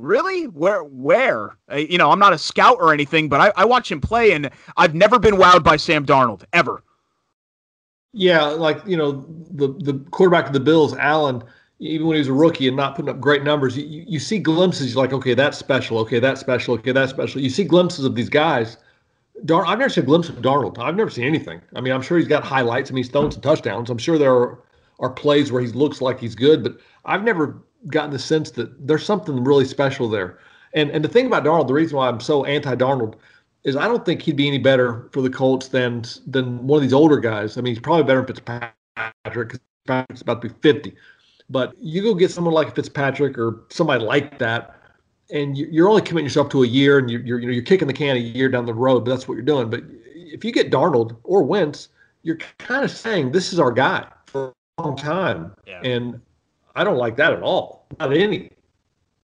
[0.00, 0.44] really?
[0.48, 1.56] Where, where?
[1.70, 4.32] Uh, you know, I'm not a scout or anything, but I, I watch him play
[4.32, 6.82] and I've never been wowed by Sam Darnold ever.
[8.12, 8.46] Yeah.
[8.46, 11.44] Like, you know, the, the quarterback of the Bills, Allen,
[11.78, 14.38] even when he was a rookie and not putting up great numbers, you, you see
[14.38, 14.92] glimpses.
[14.94, 15.98] You're like, okay, that's special.
[15.98, 16.74] Okay, that's special.
[16.74, 17.40] Okay, that's special.
[17.40, 18.78] You see glimpses of these guys
[19.44, 20.78] Dar- I've never seen a glimpse of Darnold.
[20.78, 21.60] I've never seen anything.
[21.74, 22.90] I mean, I'm sure he's got highlights.
[22.90, 23.90] I mean, he's thrown some touchdowns.
[23.90, 24.58] I'm sure there are,
[25.00, 28.86] are plays where he looks like he's good, but I've never gotten the sense that
[28.86, 30.38] there's something really special there.
[30.72, 33.14] And and the thing about Darnold, the reason why I'm so anti-Darnold
[33.64, 36.82] is I don't think he'd be any better for the Colts than than one of
[36.82, 37.56] these older guys.
[37.56, 38.72] I mean, he's probably better than Fitzpatrick
[39.24, 40.94] because Fitzpatrick's about to be 50.
[41.50, 44.80] But you go get someone like Fitzpatrick or somebody like that
[45.30, 47.88] and you're only committing yourself to a year, and you're, you're you know you're kicking
[47.88, 49.04] the can a year down the road.
[49.04, 49.70] But that's what you're doing.
[49.70, 49.82] But
[50.14, 51.88] if you get Darnold or Wentz,
[52.22, 55.80] you're kind of saying this is our guy for a long time, yeah.
[55.82, 56.20] and
[56.74, 57.86] I don't like that at all.
[57.98, 58.50] Not any.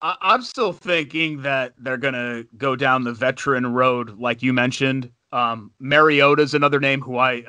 [0.02, 5.10] I'm still thinking that they're gonna go down the veteran road, like you mentioned.
[5.32, 7.44] Um, Mariota's another name who I,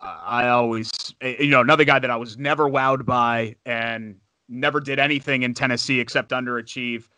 [0.00, 4.16] I always, you know, another guy that I was never wowed by and
[4.48, 7.08] never did anything in Tennessee except underachieve.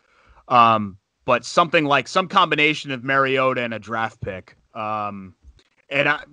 [0.53, 4.55] Um, but something like some combination of Mariota and a draft pick.
[4.75, 5.33] Um,
[5.89, 6.23] and I,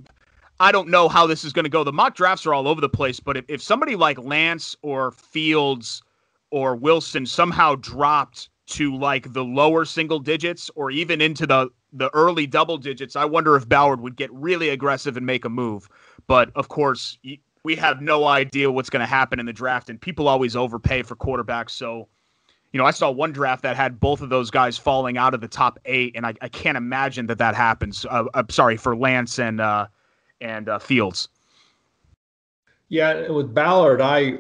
[0.59, 1.85] I don't know how this is going to go.
[1.85, 5.13] The mock drafts are all over the place, but if, if somebody like Lance or
[5.13, 6.03] Fields
[6.51, 12.11] or Wilson somehow dropped to like the lower single digits or even into the the
[12.15, 15.89] early double digits, I wonder if Ballard would get really aggressive and make a move.
[16.29, 17.19] But of course,
[17.65, 21.03] we have no idea what's going to happen in the draft, and people always overpay
[21.03, 21.71] for quarterbacks.
[21.71, 22.07] So
[22.73, 25.41] you know, I saw one draft that had both of those guys falling out of
[25.41, 28.07] the top eight, and I, I can't imagine that that happens.
[28.09, 29.89] Uh, I'm sorry for Lance and uh,
[30.41, 31.29] and uh, Fields.
[32.89, 34.39] Yeah, with Ballard, I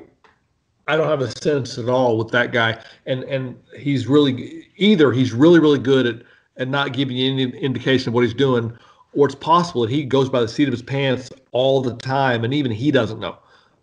[0.86, 5.12] I don't have a sense at all with that guy, and and he's really either
[5.12, 6.22] he's really really good at
[6.56, 8.76] at not giving you any indication of what he's doing,
[9.14, 12.44] or it's possible that he goes by the seat of his pants all the time,
[12.44, 13.36] and even he doesn't know.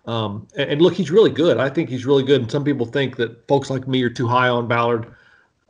[0.08, 1.58] Um, and, and, look, he's really good.
[1.58, 2.42] I think he's really good.
[2.42, 5.14] And some people think that folks like me are too high on Ballard.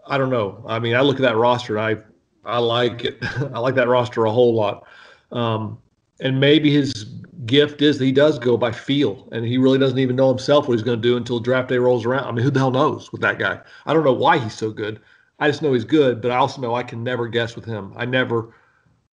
[0.06, 0.64] I don't know.
[0.68, 1.78] I mean, I look at that roster.
[1.78, 2.04] and I
[2.48, 3.18] I like it.
[3.54, 4.86] I like that roster a whole lot.
[5.32, 5.78] Um,
[6.20, 7.04] and maybe his
[7.46, 10.68] gift is that he does go by feel, and he really doesn't even know himself
[10.68, 12.24] what he's going to do until draft day rolls around.
[12.24, 13.60] I mean, who the hell knows with that guy?
[13.86, 15.00] I don't know why he's so good.
[15.40, 17.94] I just know he's good, but I also know I can never guess with him.
[17.96, 18.56] I never,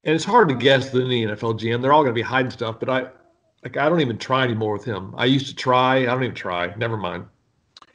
[0.04, 1.82] and it's hard to guess with any NFL GM.
[1.82, 3.06] They're all going to be hiding stuff, but I,
[3.62, 5.14] like, I don't even try anymore with him.
[5.16, 5.98] I used to try.
[5.98, 6.75] I don't even try.
[6.77, 7.27] Never mind.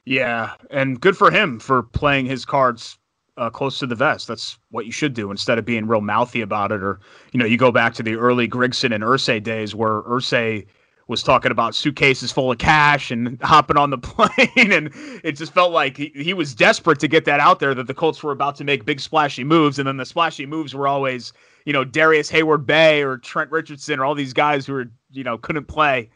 [0.05, 2.97] Yeah, and good for him for playing his cards
[3.37, 4.27] uh, close to the vest.
[4.27, 6.81] That's what you should do instead of being real mouthy about it.
[6.81, 6.99] Or,
[7.31, 10.65] you know, you go back to the early Grigson and Irsay days where Irsay
[11.07, 14.71] was talking about suitcases full of cash and hopping on the plane.
[14.71, 14.91] And
[15.23, 17.93] it just felt like he, he was desperate to get that out there that the
[17.93, 19.79] Colts were about to make big splashy moves.
[19.79, 21.33] And then the splashy moves were always,
[21.67, 25.37] you know, Darrius Heyward-Bey or Trent Richardson or all these guys who were, you know,
[25.37, 26.09] couldn't play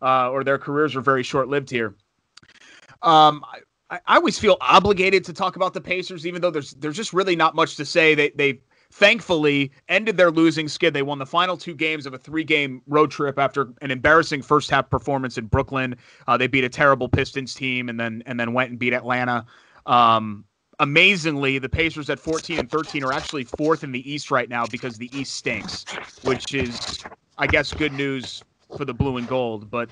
[0.00, 1.94] uh, or their careers were very short lived here.
[3.02, 3.44] Um,
[3.90, 7.12] I, I always feel obligated to talk about the Pacers, even though there's there's just
[7.12, 8.14] really not much to say.
[8.14, 8.60] They they
[8.92, 10.94] thankfully ended their losing skid.
[10.94, 14.40] They won the final two games of a three game road trip after an embarrassing
[14.40, 15.96] first half performance in Brooklyn.
[16.26, 19.44] Uh, they beat a terrible Pistons team and then and then went and beat Atlanta.
[19.84, 20.46] Um,
[20.80, 24.66] amazingly, the Pacers at 14 and 13 are actually fourth in the East right now
[24.66, 25.84] because the East stinks,
[26.22, 27.04] which is,
[27.38, 28.42] I guess, good news
[28.76, 29.70] for the blue and gold.
[29.70, 29.90] But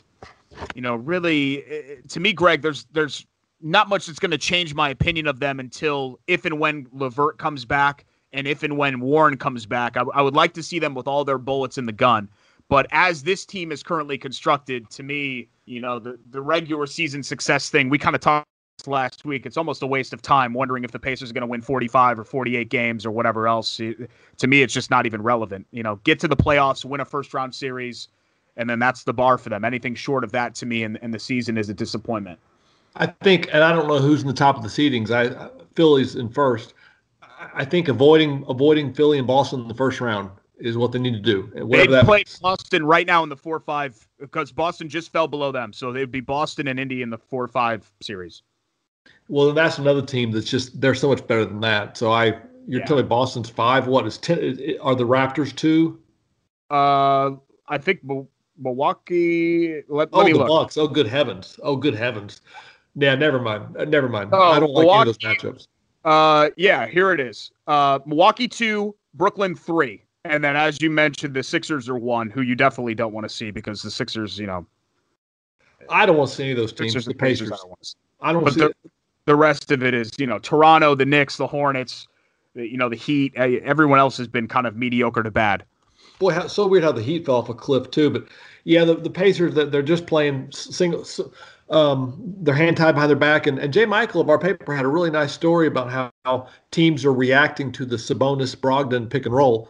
[0.75, 3.27] you know, really, eh, to me, Greg, there's there's
[3.61, 7.39] not much that's going to change my opinion of them until if and when LeVert
[7.39, 9.97] comes back and if and when Warren comes back.
[9.97, 12.29] I, I, would like to see them with all their bullets in the gun.
[12.69, 17.23] But as this team is currently constructed, to me, you know, the, the regular season
[17.23, 18.49] success thing, we kind of talked
[18.87, 19.47] last week.
[19.47, 22.19] It's almost a waste of time wondering if the Pacers are going to win 45
[22.19, 23.77] or 48 games or whatever else.
[23.77, 25.67] To me, it's just not even relevant.
[25.71, 28.09] You know, get to the playoffs, win a first round series,
[28.57, 29.65] and then that's the bar for them.
[29.65, 32.39] Anything short of that to me in, in the season is a disappointment.
[32.97, 35.11] I think, and I don't know who's in the top of the seedings.
[35.11, 36.75] I Philly's in first.
[37.55, 41.13] I think avoiding avoiding Philly and Boston in the first round is what they need
[41.15, 41.51] to do.
[41.55, 42.39] They play means.
[42.39, 46.11] Boston right now in the four five because Boston just fell below them, so they'd
[46.11, 48.43] be Boston and Indy in the four five series.
[49.33, 51.97] Well, that's another team that's just they're so much better than that.
[51.97, 52.27] So I,
[52.67, 52.85] you're yeah.
[52.85, 53.87] telling me Boston's five.
[53.87, 54.39] What is ten?
[54.83, 55.99] Are the Raptors two?
[56.71, 57.31] Uh,
[57.67, 58.01] I think
[58.59, 59.85] Milwaukee.
[59.89, 60.49] Let, oh, let me the look.
[60.49, 60.77] Bucks.
[60.77, 61.59] Oh, good heavens.
[61.63, 62.43] Oh, good heavens.
[62.95, 63.75] Yeah, never mind.
[63.75, 64.35] Uh, never mind.
[64.35, 65.67] Oh, I don't like Milwaukee, any of those matchups.
[66.05, 67.53] Uh, yeah, here it is.
[67.67, 72.43] Uh, Milwaukee two, Brooklyn three, and then as you mentioned, the Sixers are one, who
[72.43, 74.67] you definitely don't want to see because the Sixers, you know,
[75.89, 76.93] I don't want to see any of those teams.
[76.93, 77.97] Sixers the Pacers, Pacers I don't want to see.
[78.21, 78.91] I don't but see
[79.27, 82.09] the, rest of it is, you know, Toronto, the Knicks, the Hornets,
[82.55, 83.35] you know, the Heat.
[83.37, 85.65] Everyone else has been kind of mediocre to bad.
[86.19, 88.11] Boy, how, so weird how the Heat fell off a cliff too.
[88.11, 88.27] But
[88.65, 91.05] yeah, the, the Pacers that they're just playing single
[91.73, 93.47] um, their hand tied behind their back.
[93.47, 93.87] And, and J.
[93.87, 97.73] Michael of our paper had a really nice story about how, how teams are reacting
[97.73, 99.69] to the Sabonis Brogdon pick and roll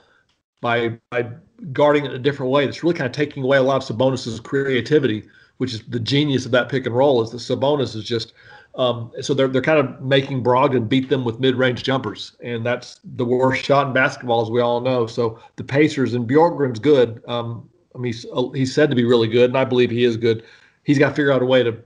[0.61, 1.29] by by
[1.73, 2.65] guarding it in a different way.
[2.65, 5.25] It's really kind of taking away a lot of Sabonis's creativity,
[5.59, 7.23] which is the genius of that pick and roll.
[7.23, 8.33] Is that Sabonis is just
[8.75, 12.65] um, so they're they're kind of making Brogdon beat them with mid range jumpers, and
[12.65, 15.07] that's the worst shot in basketball, as we all know.
[15.07, 17.23] So the Pacers and Bjorkgren's good.
[17.29, 20.17] Um, I mean, he's, he's said to be really good, and I believe he is
[20.17, 20.45] good.
[20.85, 21.77] He's got to figure out a way to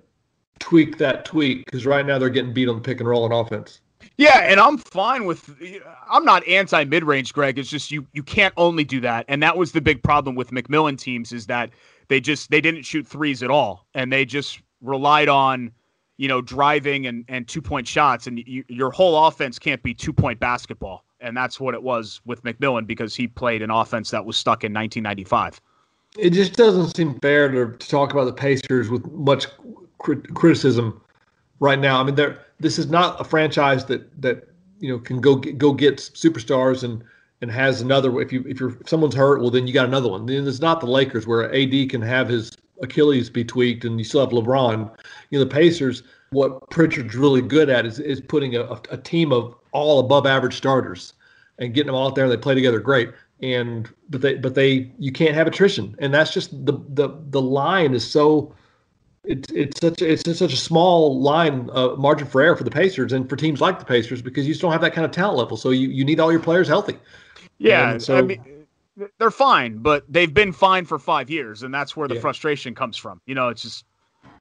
[0.61, 3.33] tweak that tweak because right now they're getting beat on the pick and roll on
[3.33, 3.81] offense.
[4.17, 5.55] Yeah, and I'm fine with.
[6.09, 7.59] I'm not anti mid range, Greg.
[7.59, 10.53] It's just you you can't only do that, and that was the big problem with
[10.53, 11.71] McMillan teams is that
[12.07, 15.73] they just they didn't shoot threes at all, and they just relied on
[16.17, 19.95] you know driving and and two point shots, and you, your whole offense can't be
[19.95, 24.11] two point basketball, and that's what it was with McMillan because he played an offense
[24.11, 25.61] that was stuck in 1995.
[26.19, 29.47] It just doesn't seem fair to, to talk about the Pacers with much
[29.99, 31.01] crit- criticism
[31.61, 32.01] right now.
[32.01, 34.49] I mean, there this is not a franchise that that
[34.79, 37.05] you know can go get, go get superstars and
[37.43, 38.21] and has another.
[38.21, 40.27] If you if you're if someone's hurt, well then you got another one.
[40.27, 44.05] Then it's not the Lakers where AD can have his Achilles be tweaked and you
[44.05, 44.91] still have LeBron.
[45.31, 46.03] You know the Pacers.
[46.31, 50.55] What Pritchard's really good at is is putting a, a team of all above average
[50.55, 51.15] starters
[51.59, 53.11] and getting them all out there and they play together great
[53.41, 57.41] and but they but they you can't have attrition and that's just the the the
[57.41, 58.55] line is so
[59.27, 62.71] it's it's such a, it's such a small line uh, margin for error for the
[62.71, 65.11] Pacers and for teams like the Pacers because you just don't have that kind of
[65.11, 65.57] talent level.
[65.57, 66.97] So you, you need all your players healthy.
[67.59, 68.56] Yeah, so I mean
[69.19, 72.21] they're fine, but they've been fine for five years, and that's where the yeah.
[72.21, 73.21] frustration comes from.
[73.27, 73.85] You know, it's just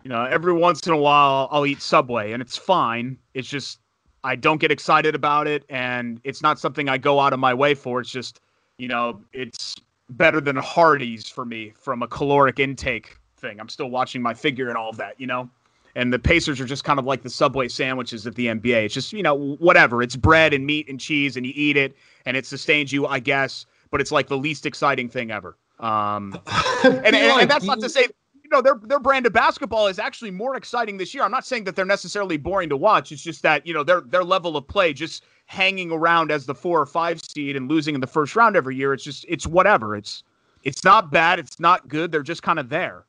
[0.04, 3.18] You know, every once in a while I'll eat Subway and it's fine.
[3.34, 3.80] It's just
[4.24, 7.54] I don't get excited about it and it's not something I go out of my
[7.54, 8.02] way for.
[8.02, 8.40] It's just,
[8.78, 9.76] you know, it's
[10.10, 13.60] better than Hardee's for me from a caloric intake thing.
[13.60, 15.50] I'm still watching my figure and all of that, you know?
[15.96, 18.86] And the Pacers are just kind of like the Subway sandwiches at the NBA.
[18.86, 20.04] It's just, you know, whatever.
[20.04, 23.20] It's bread and meat and cheese and you eat it and it sustains you, I
[23.20, 23.66] guess,
[23.96, 25.58] but it's like the least exciting thing ever.
[25.80, 26.38] Um,
[26.84, 28.02] and, and, and, that's not to say,
[28.44, 31.24] you know, their their brand of basketball is actually more exciting this year.
[31.24, 33.14] I'm not saying that they're necessarily boring to watch.
[33.14, 36.54] It's just that, you know, their their level of play just hanging around as the
[36.54, 38.92] four or five seed and losing in the first round every year.
[38.92, 39.96] It's just it's whatever.
[39.96, 40.24] It's
[40.64, 41.40] it's not bad.
[41.40, 42.12] It's not good.
[42.12, 43.06] They're just kind of there.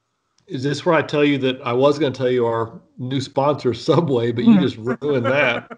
[0.47, 3.21] Is this where I tell you that I was going to tell you our new
[3.21, 5.69] sponsor, Subway, but you just ruined that?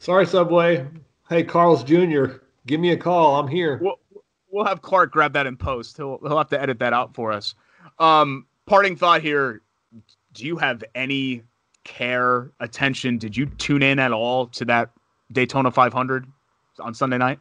[0.00, 0.86] Sorry, Subway.
[1.30, 3.38] Hey, Carl's Jr., give me a call.
[3.40, 3.78] I'm here.
[3.82, 3.98] We'll,
[4.50, 5.96] we'll have Clark grab that in post.
[5.96, 7.54] He'll, he'll have to edit that out for us.
[7.98, 9.62] Um, parting thought here.
[10.34, 11.42] Do you have any
[11.84, 13.16] care, attention?
[13.16, 14.90] Did you tune in at all to that
[15.32, 16.26] Daytona 500
[16.78, 17.38] on Sunday night?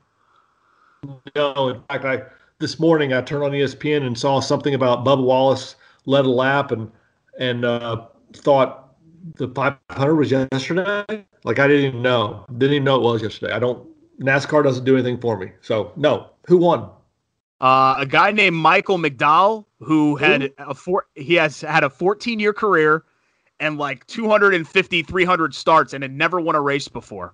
[1.35, 2.23] No, in fact, I
[2.59, 6.71] this morning I turned on ESPN and saw something about Bubba Wallace led a lap
[6.71, 6.91] and
[7.37, 8.95] and uh, thought
[9.35, 11.25] the 500 was yesterday.
[11.43, 13.53] Like I didn't even know, didn't even know it was yesterday.
[13.53, 13.87] I don't.
[14.19, 15.51] NASCAR doesn't do anything for me.
[15.61, 16.89] So no, who won?
[17.61, 20.53] Uh, a guy named Michael McDowell who had Ooh.
[20.59, 21.07] a four.
[21.15, 23.03] He has had a 14 year career
[23.59, 27.33] and like 250, 300 starts and had never won a race before.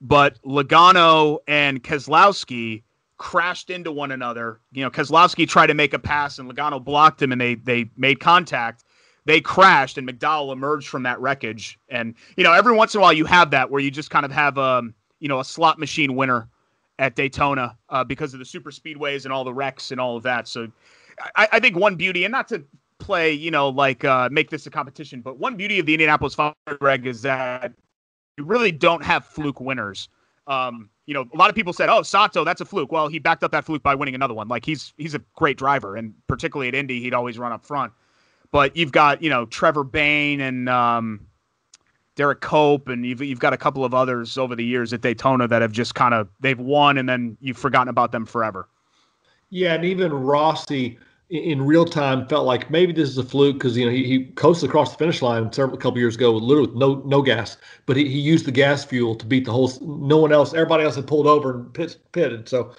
[0.00, 2.82] But Logano and Keselowski
[3.18, 4.60] crashed into one another.
[4.72, 7.90] You know, Keselowski tried to make a pass and Logano blocked him and they they
[7.96, 8.84] made contact.
[9.24, 11.78] They crashed and McDowell emerged from that wreckage.
[11.88, 14.24] And you know, every once in a while you have that where you just kind
[14.24, 16.48] of have um, you know, a slot machine winner
[16.98, 20.22] at Daytona uh, because of the super speedways and all the wrecks and all of
[20.22, 20.48] that.
[20.48, 20.70] So
[21.34, 22.64] I, I think one beauty, and not to
[22.98, 26.34] play, you know, like uh, make this a competition, but one beauty of the Indianapolis
[26.34, 27.72] 500, Greg, is that
[28.36, 30.08] you really don't have fluke winners.
[30.46, 33.18] Um, you know, a lot of people said, "Oh, Sato, that's a fluke." Well, he
[33.18, 34.48] backed up that fluke by winning another one.
[34.48, 37.92] Like he's he's a great driver, and particularly at Indy, he'd always run up front.
[38.52, 41.25] But you've got you know Trevor Bayne and um,
[42.16, 45.46] Derrike Cope, and you've you've got a couple of others over the years at Daytona
[45.46, 48.68] that have just kind of they've won, and then you've forgotten about them forever.
[49.50, 50.98] Yeah, and even Rossi
[51.28, 54.24] in real time felt like maybe this is a fluke because you know he, he
[54.32, 57.58] coasted across the finish line several a couple years ago with literally no no gas,
[57.84, 59.70] but he, he used the gas fuel to beat the whole.
[59.82, 62.48] No one else, everybody else had pulled over and pit, pitted.
[62.48, 62.74] So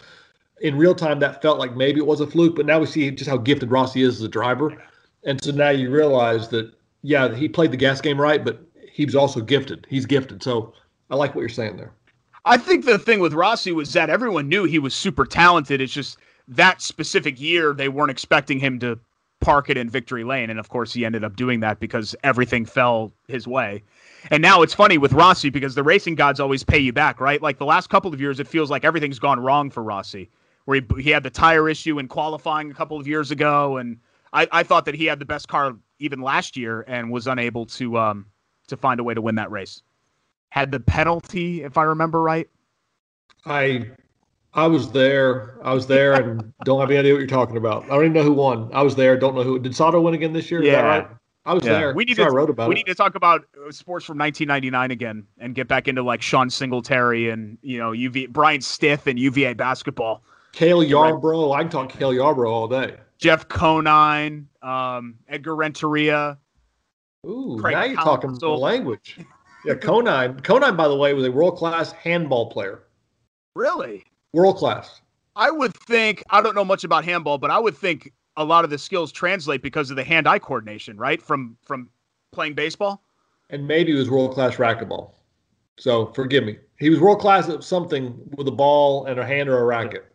[0.62, 2.56] in real time, that felt like maybe it was a fluke.
[2.56, 4.82] But now we see just how gifted Rossi is as a driver,
[5.26, 6.74] and so now you realize that
[7.04, 8.62] yeah, he played the gas game right, but
[8.98, 9.86] he was also gifted.
[9.88, 10.42] He's gifted.
[10.42, 10.74] So
[11.12, 11.94] I like what you're saying there.
[12.46, 15.82] I think the thing with Rossi was that everyone knew he was super talented.
[15.82, 19.00] It's just that specific year they weren't expecting him to
[19.40, 22.66] park it in victory lane, and of course he ended up doing that because everything
[22.66, 23.84] fell his way.
[24.32, 27.40] And now it's funny with Rossi because the racing gods always pay you back, right?
[27.40, 30.32] Like the last couple of years, it feels like everything's gone wrong for Rossi,
[30.66, 34.00] where he, he had the tire issue in qualifying a couple of years ago, and
[34.34, 37.68] I, I thought that he had the best car even last year and was unable
[37.68, 38.26] to um,
[38.68, 39.82] to find a way to win that race.
[40.50, 42.48] Had the penalty, if I remember right.
[43.46, 43.92] I
[44.54, 45.56] I was there.
[45.64, 47.84] I was there and don't have any idea what you're talking about.
[47.86, 48.70] I don't even know who won.
[48.74, 49.18] I was there.
[49.18, 49.60] Don't know who.
[49.60, 50.64] Did Sato win again this year?
[50.64, 50.82] Yeah.
[50.82, 51.08] right?
[51.46, 51.74] I was yeah.
[51.74, 51.94] there.
[51.94, 52.80] We need to, I wrote about we it.
[52.80, 56.50] need to talk about uh, sports from 1999 again and get back into like Sean
[56.50, 60.24] Singletary and you know UV Bryant Stith and UVA basketball.
[60.52, 61.54] Cale Yarborough.
[61.54, 62.98] I can talk Cale Yarborough all day.
[63.18, 66.38] Jeff Conine, um, Edgar Renteria,
[67.28, 69.20] Ooh, Craig now you're talking the language.
[69.66, 70.40] Yeah, Conine.
[70.42, 72.84] Conine, by the way, was a world class handball player.
[73.56, 74.06] Really?
[74.34, 75.02] World class.
[75.36, 78.64] I would think I don't know much about handball, but I would think a lot
[78.64, 81.22] of the skills translate because of the hand-eye coordination, right?
[81.22, 81.90] From from
[82.32, 83.04] playing baseball.
[83.50, 85.12] And maybe he was world class racquetball.
[85.78, 86.58] So forgive me.
[86.80, 90.06] He was world class at something with a ball and a hand or a racket,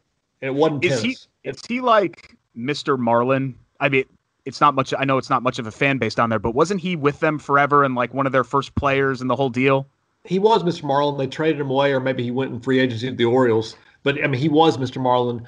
[0.41, 1.29] and it wasn't is tennis.
[1.43, 2.99] He, is he like Mr.
[2.99, 3.57] Marlin?
[3.81, 4.05] I mean,
[4.45, 4.93] it's not much.
[4.99, 7.21] I know it's not much of a fan base down there, but wasn't he with
[7.21, 9.87] them forever and like one of their first players and the whole deal?
[10.25, 10.85] He was Mr.
[10.85, 11.19] Marlin.
[11.19, 13.77] They traded him away, or maybe he went in free agency to the Orioles.
[14.03, 15.01] But I mean, he was Mr.
[15.01, 15.47] Marlin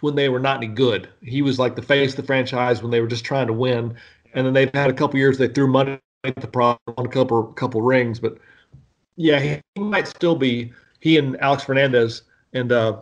[0.00, 1.08] when they were not any good.
[1.22, 3.96] He was like the face of the franchise when they were just trying to win.
[4.34, 7.08] And then they've had a couple years they threw money at the problem on a
[7.08, 8.18] couple couple rings.
[8.18, 8.38] But
[9.16, 12.22] yeah, he, he might still be he and Alex Fernandez
[12.52, 12.98] and uh,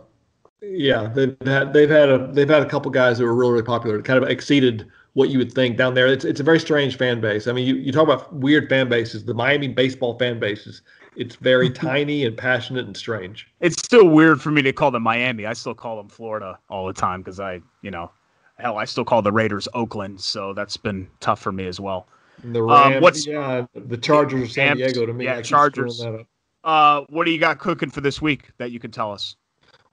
[0.61, 3.63] yeah, they've had they've had a they've had a couple guys that were really really
[3.63, 6.07] popular, kind of exceeded what you would think down there.
[6.07, 7.47] It's it's a very strange fan base.
[7.47, 9.25] I mean, you, you talk about weird fan bases.
[9.25, 10.81] The Miami baseball fan bases.
[11.15, 13.47] It's very tiny and passionate and strange.
[13.59, 15.45] It's still weird for me to call them Miami.
[15.45, 18.09] I still call them Florida all the time because I, you know,
[18.57, 20.21] hell, I still call the Raiders Oakland.
[20.21, 22.07] So that's been tough for me as well.
[22.43, 25.25] And the Um, Rams, what's- yeah, the Chargers of San Diego to me.
[25.25, 25.97] yeah, Chargers.
[25.99, 26.27] screwing that up.
[26.63, 29.35] Uh, what do you got cooking for this week that you can tell us?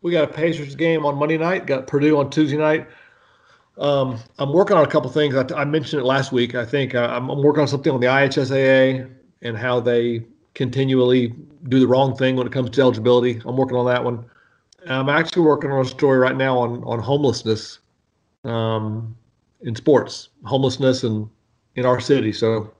[0.02, 1.66] We got a Pacers game on Monday night.
[1.66, 2.86] Got Purdue on Tuesday night.
[3.78, 5.34] Um, I'm working on a couple things.
[5.36, 6.54] I, I mentioned it last week.
[6.54, 9.08] I think uh, I'm, I'm working on something on the IHSAA
[9.42, 10.24] and how they
[10.54, 11.34] continually
[11.68, 13.40] do the wrong thing when it comes to eligibility.
[13.44, 14.24] I'm working on that one.
[14.88, 17.80] I'm actually working on a story right now on on homelessness
[18.44, 19.16] um,
[19.60, 21.28] in sports, homelessness in
[21.76, 22.32] in our city.
[22.32, 22.72] So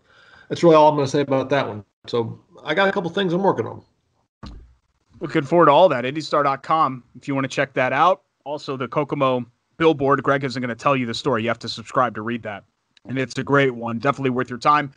[0.48, 1.84] that's really all I'm going to say about that one.
[2.06, 3.82] So I got a couple things I'm working on.
[5.20, 6.04] Looking forward to all that.
[6.04, 8.22] IndyStar.com if you want to check that out.
[8.44, 9.44] Also, the Kokomo
[9.78, 10.22] billboard.
[10.22, 11.42] Greg isn't going to tell you the story.
[11.42, 12.64] You have to subscribe to read that.
[13.06, 13.98] And it's a great one.
[13.98, 14.92] Definitely worth your time.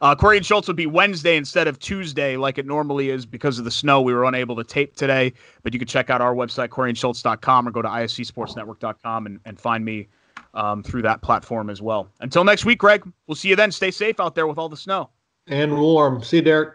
[0.00, 3.58] Uh, Query and Schultz would be Wednesday instead of Tuesday, like it normally is because
[3.58, 4.02] of the snow.
[4.02, 5.32] We were unable to tape today,
[5.62, 9.84] but you can check out our website, QueryandSchultz.com, or go to ISCSportsNetwork.com and, and find
[9.84, 10.08] me
[10.52, 12.08] um, through that platform as well.
[12.20, 13.72] Until next week, Greg, we'll see you then.
[13.72, 15.10] Stay safe out there with all the snow.
[15.46, 16.22] And warm.
[16.22, 16.74] See you, Derek.